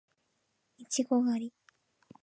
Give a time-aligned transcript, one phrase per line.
[0.79, 1.53] いちご狩り